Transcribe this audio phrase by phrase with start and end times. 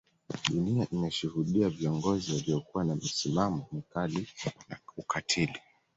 [0.51, 4.27] Dunia imeshuhudia viongozi waliokuwa na misimamo mikali
[4.69, 5.59] na ukatili